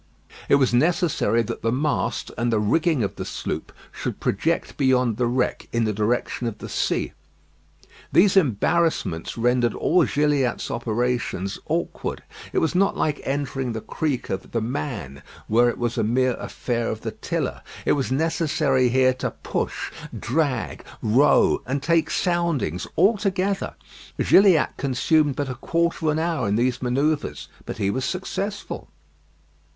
It 0.49 0.55
was 0.55 0.73
necessary 0.73 1.43
that 1.43 1.61
the 1.61 1.71
mast 1.71 2.31
and 2.35 2.51
the 2.51 2.57
ringing 2.59 3.03
of 3.03 3.17
the 3.17 3.23
sloop 3.23 3.71
should 3.91 4.19
project 4.19 4.75
beyond 4.75 5.17
the 5.17 5.27
wreck 5.27 5.67
in 5.71 5.83
the 5.83 5.93
direction 5.93 6.47
of 6.47 6.57
the 6.57 6.69
sea. 6.69 7.13
These 8.11 8.35
embarrassments 8.35 9.37
rendered 9.37 9.75
all 9.75 10.03
Gilliatt's 10.07 10.71
operations 10.71 11.59
awkward. 11.67 12.23
It 12.51 12.57
was 12.57 12.73
not 12.73 12.97
like 12.97 13.21
entering 13.25 13.73
the 13.73 13.79
creek 13.81 14.31
of 14.31 14.53
"The 14.53 14.59
Man," 14.59 15.21
where 15.45 15.69
it 15.69 15.77
was 15.77 15.99
a 15.99 16.03
mere 16.03 16.33
affair 16.39 16.89
of 16.89 17.01
the 17.01 17.11
tiller. 17.11 17.61
It 17.85 17.91
was 17.91 18.11
necessary 18.11 18.89
here 18.89 19.13
to 19.13 19.29
push, 19.29 19.91
drag, 20.19 20.83
row, 21.03 21.61
and 21.67 21.83
take 21.83 22.09
soundings 22.09 22.87
all 22.95 23.17
together. 23.19 23.75
Gilliatt 24.19 24.77
consumed 24.77 25.35
but 25.35 25.47
a 25.47 25.53
quarter 25.53 26.07
of 26.07 26.11
an 26.13 26.17
hour 26.17 26.47
in 26.47 26.55
these 26.55 26.81
manoeuvres; 26.81 27.49
but 27.67 27.77
he 27.77 27.91
was 27.91 28.03
successful. 28.03 28.89